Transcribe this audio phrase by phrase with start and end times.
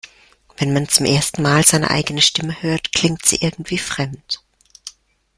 [0.57, 4.41] Wenn man zum ersten Mal seine eigene Stimme hört, klingt sie irgendwie fremd.